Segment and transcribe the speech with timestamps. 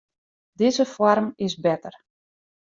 [0.59, 1.93] Dizze foarm is better.